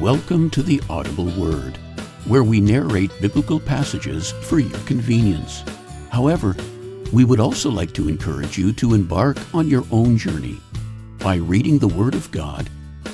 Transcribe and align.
Welcome 0.00 0.50
to 0.50 0.62
the 0.62 0.82
Audible 0.90 1.30
Word, 1.40 1.78
where 2.26 2.44
we 2.44 2.60
narrate 2.60 3.10
biblical 3.18 3.58
passages 3.58 4.32
for 4.32 4.58
your 4.58 4.78
convenience. 4.80 5.64
However, 6.10 6.54
we 7.14 7.24
would 7.24 7.40
also 7.40 7.70
like 7.70 7.94
to 7.94 8.06
encourage 8.06 8.58
you 8.58 8.74
to 8.74 8.92
embark 8.92 9.38
on 9.54 9.68
your 9.68 9.84
own 9.90 10.18
journey 10.18 10.60
by 11.18 11.36
reading 11.36 11.78
the 11.78 11.88
Word 11.88 12.14
of 12.14 12.30
God 12.30 12.68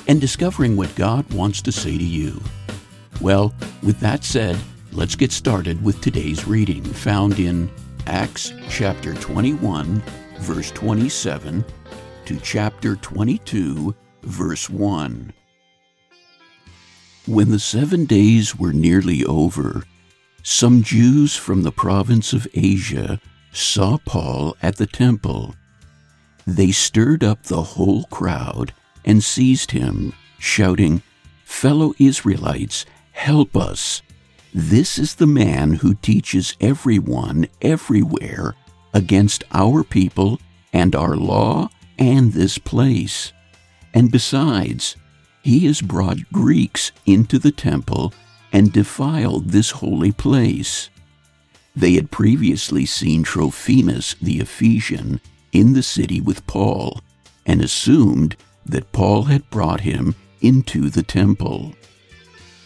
and 0.09 0.19
discovering 0.19 0.75
what 0.75 0.93
God 0.95 1.31
wants 1.33 1.61
to 1.61 1.71
say 1.71 1.97
to 1.97 2.03
you. 2.03 2.41
Well, 3.21 3.55
with 3.81 4.01
that 4.01 4.25
said, 4.25 4.59
let's 4.91 5.15
get 5.15 5.31
started 5.31 5.81
with 5.81 6.01
today's 6.01 6.45
reading 6.45 6.83
found 6.83 7.39
in 7.39 7.71
Acts 8.07 8.51
chapter 8.67 9.13
21, 9.13 10.03
verse 10.39 10.69
27 10.71 11.63
to 12.25 12.39
chapter 12.41 12.97
22, 12.97 13.95
verse 14.23 14.69
1. 14.69 15.33
When 17.25 17.51
the 17.51 17.59
seven 17.59 18.03
days 18.03 18.57
were 18.57 18.73
nearly 18.73 19.23
over, 19.23 19.83
some 20.41 20.83
Jews 20.83 21.37
from 21.37 21.63
the 21.63 21.71
province 21.71 22.33
of 22.33 22.49
Asia 22.53 23.21
saw 23.53 23.97
Paul 24.05 24.57
at 24.61 24.75
the 24.75 24.85
temple. 24.85 25.55
They 26.45 26.71
stirred 26.71 27.23
up 27.23 27.43
the 27.43 27.61
whole 27.61 28.03
crowd 28.05 28.73
and 29.05 29.23
seized 29.23 29.71
him, 29.71 30.11
shouting, 30.37 31.01
Fellow 31.45 31.93
Israelites, 31.97 32.85
help 33.13 33.55
us! 33.55 34.01
This 34.53 34.99
is 34.99 35.15
the 35.15 35.25
man 35.25 35.75
who 35.75 35.93
teaches 35.93 36.57
everyone 36.59 37.47
everywhere 37.61 38.53
against 38.93 39.45
our 39.53 39.85
people 39.85 40.41
and 40.73 40.93
our 40.93 41.15
law 41.15 41.69
and 41.97 42.33
this 42.33 42.57
place. 42.57 43.31
And 43.93 44.11
besides, 44.11 44.97
he 45.43 45.59
has 45.67 45.81
brought 45.81 46.31
Greeks 46.31 46.93
into 47.05 47.37
the 47.37 47.51
temple 47.51 48.13
and 48.53 48.71
defiled 48.71 49.49
this 49.49 49.71
holy 49.71 50.11
place. 50.11 50.89
They 51.75 51.93
had 51.93 52.11
previously 52.11 52.85
seen 52.85 53.23
Trophimus 53.23 54.15
the 54.21 54.39
Ephesian 54.39 55.19
in 55.51 55.73
the 55.73 55.83
city 55.83 56.21
with 56.21 56.47
Paul 56.47 57.01
and 57.45 57.61
assumed 57.61 58.37
that 58.65 58.93
Paul 58.93 59.23
had 59.23 59.49
brought 59.49 59.81
him 59.81 60.15
into 60.39 60.89
the 60.89 61.03
temple. 61.03 61.73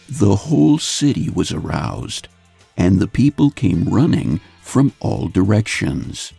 The 0.08 0.36
whole 0.36 0.78
city 0.78 1.28
was 1.28 1.50
aroused, 1.50 2.28
and 2.76 3.00
the 3.00 3.08
people 3.08 3.50
came 3.50 3.88
running 3.88 4.40
from 4.62 4.92
all 5.00 5.26
directions. 5.26 6.32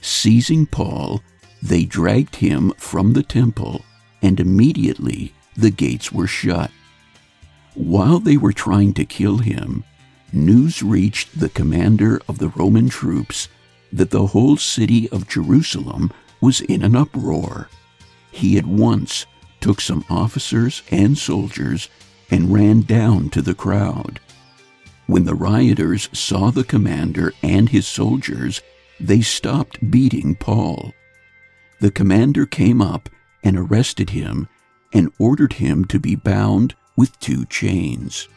Seizing 0.00 0.66
Paul, 0.66 1.20
they 1.60 1.84
dragged 1.84 2.36
him 2.36 2.72
from 2.78 3.12
the 3.12 3.24
temple, 3.24 3.84
and 4.22 4.38
immediately 4.38 5.34
the 5.56 5.70
gates 5.70 6.12
were 6.12 6.26
shut. 6.26 6.70
While 7.74 8.18
they 8.18 8.36
were 8.36 8.52
trying 8.52 8.94
to 8.94 9.04
kill 9.04 9.38
him, 9.38 9.84
news 10.32 10.82
reached 10.82 11.38
the 11.38 11.48
commander 11.48 12.20
of 12.28 12.38
the 12.38 12.48
Roman 12.48 12.88
troops 12.88 13.48
that 13.92 14.10
the 14.10 14.26
whole 14.26 14.56
city 14.56 15.08
of 15.10 15.28
Jerusalem 15.28 16.12
was 16.40 16.60
in 16.60 16.82
an 16.82 16.96
uproar. 16.96 17.68
He 18.30 18.58
at 18.58 18.66
once 18.66 19.26
took 19.60 19.80
some 19.80 20.04
officers 20.08 20.82
and 20.90 21.18
soldiers 21.18 21.88
and 22.30 22.52
ran 22.52 22.82
down 22.82 23.30
to 23.30 23.42
the 23.42 23.54
crowd. 23.54 24.20
When 25.06 25.24
the 25.24 25.34
rioters 25.34 26.08
saw 26.12 26.50
the 26.50 26.64
commander 26.64 27.32
and 27.42 27.68
his 27.68 27.86
soldiers, 27.86 28.62
they 29.00 29.20
stopped 29.20 29.90
beating 29.90 30.36
Paul. 30.36 30.94
The 31.80 31.90
commander 31.90 32.46
came 32.46 32.80
up 32.80 33.08
and 33.42 33.56
arrested 33.56 34.10
him 34.10 34.48
and 34.92 35.12
ordered 35.18 35.54
him 35.54 35.84
to 35.86 35.98
be 35.98 36.14
bound 36.14 36.74
with 36.96 37.18
two 37.20 37.44
chains. 37.46 38.28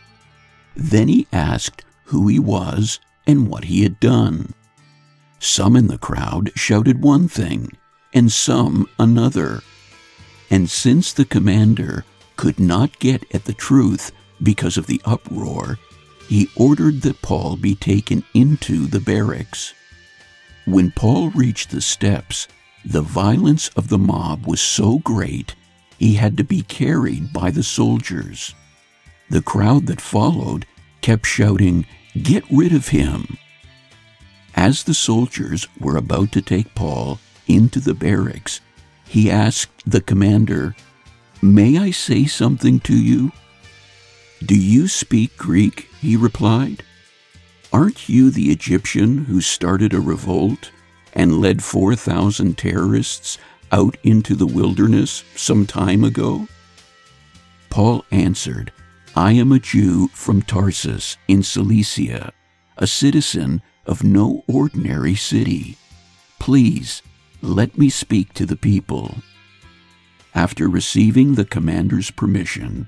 Then 0.75 1.07
he 1.07 1.27
asked 1.31 1.83
who 2.05 2.27
he 2.27 2.39
was 2.39 2.99
and 3.25 3.47
what 3.47 3.65
he 3.65 3.83
had 3.83 3.99
done. 3.99 4.53
Some 5.39 5.75
in 5.75 5.87
the 5.87 5.97
crowd 5.97 6.51
shouted 6.55 7.01
one 7.01 7.27
thing, 7.27 7.71
and 8.13 8.31
some 8.31 8.87
another. 8.97 9.61
And 10.49 10.69
since 10.69 11.11
the 11.11 11.25
commander 11.25 12.05
could 12.35 12.59
not 12.59 12.99
get 12.99 13.25
at 13.33 13.45
the 13.45 13.53
truth 13.53 14.11
because 14.41 14.77
of 14.77 14.87
the 14.87 15.01
uproar, 15.05 15.79
he 16.27 16.49
ordered 16.55 17.01
that 17.01 17.21
Paul 17.21 17.57
be 17.57 17.75
taken 17.75 18.23
into 18.33 18.87
the 18.87 18.99
barracks. 18.99 19.73
When 20.65 20.91
Paul 20.91 21.29
reached 21.31 21.71
the 21.71 21.81
steps, 21.81 22.47
the 22.85 23.01
violence 23.01 23.67
of 23.69 23.89
the 23.89 23.97
mob 23.97 24.45
was 24.47 24.61
so 24.61 24.99
great 24.99 25.55
he 26.03 26.15
had 26.15 26.35
to 26.35 26.43
be 26.43 26.61
carried 26.63 27.31
by 27.31 27.49
the 27.49 27.63
soldiers. 27.63 28.53
The 29.29 29.41
crowd 29.41 29.87
that 29.87 30.01
followed 30.01 30.65
kept 30.99 31.25
shouting, 31.25 31.85
Get 32.21 32.43
rid 32.51 32.75
of 32.75 32.89
him! 32.89 33.37
As 34.53 34.83
the 34.83 34.93
soldiers 34.93 35.65
were 35.79 35.95
about 35.95 36.33
to 36.33 36.41
take 36.41 36.75
Paul 36.75 37.21
into 37.47 37.79
the 37.79 37.93
barracks, 37.93 38.59
he 39.07 39.31
asked 39.31 39.89
the 39.89 40.01
commander, 40.01 40.75
May 41.41 41.77
I 41.77 41.91
say 41.91 42.25
something 42.25 42.81
to 42.81 42.97
you? 42.97 43.31
Do 44.45 44.59
you 44.59 44.89
speak 44.89 45.37
Greek? 45.37 45.87
He 46.01 46.17
replied. 46.17 46.83
Aren't 47.71 48.09
you 48.09 48.29
the 48.29 48.51
Egyptian 48.51 49.19
who 49.19 49.39
started 49.39 49.93
a 49.93 50.01
revolt 50.01 50.69
and 51.13 51.39
led 51.39 51.63
4,000 51.63 52.57
terrorists 52.57 53.37
out 53.73 53.97
into 54.03 54.35
the 54.35 54.45
wilderness 54.45 55.23
some 55.35 55.65
time 55.65 56.03
ago? 56.03 56.47
Paul 57.71 58.05
answered, 58.11 58.71
I 59.15 59.31
am 59.31 59.51
a 59.51 59.59
Jew 59.59 60.09
from 60.09 60.43
Tarsus 60.43 61.17
in 61.27 61.41
Cilicia, 61.41 62.31
a 62.77 62.85
citizen 62.85 63.63
of 63.87 64.03
no 64.03 64.43
ordinary 64.47 65.15
city. 65.15 65.75
Please 66.39 67.01
let 67.41 67.77
me 67.77 67.89
speak 67.89 68.33
to 68.35 68.45
the 68.45 68.55
people. 68.55 69.15
After 70.35 70.69
receiving 70.69 71.33
the 71.33 71.45
commander's 71.45 72.11
permission, 72.11 72.87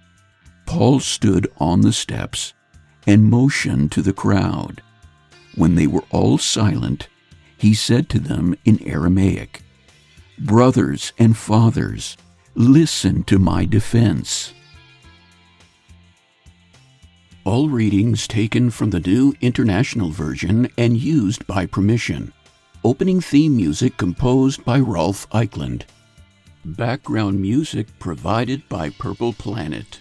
Paul 0.68 1.00
stood 1.00 1.51
on 1.57 1.81
the 1.81 1.94
steps 1.94 2.53
and 3.07 3.25
motioned 3.25 3.91
to 3.94 4.03
the 4.03 4.13
crowd. 4.13 4.81
When 5.56 5.75
they 5.75 5.88
were 5.88 6.06
all 6.12 6.38
silent, 6.38 7.07
he 7.57 7.74
said 7.74 8.07
to 8.09 8.19
them 8.19 8.56
in 8.66 8.81
Aramaic, 8.88 9.65
Brothers 10.40 11.13
and 11.18 11.38
fathers, 11.38 12.18
listen 12.56 13.23
to 13.23 13.40
my 13.40 13.63
defense. 13.63 14.53
All 17.46 17.69
readings 17.69 18.28
taken 18.28 18.69
from 18.69 18.90
the 18.90 19.00
New 19.00 19.34
International 19.40 20.09
Version 20.09 20.69
and 20.78 20.97
used 20.97 21.47
by 21.47 21.66
permission. 21.66 22.34
Opening 22.84 23.22
theme 23.22 23.56
music 23.56 23.95
composed 23.95 24.66
by 24.66 24.78
Rolf 24.78 25.25
Eichland. 25.29 25.84
Background 26.66 27.40
music 27.40 27.88
provided 28.00 28.68
by 28.68 28.90
Purple 28.90 29.31
Planet. 29.31 29.94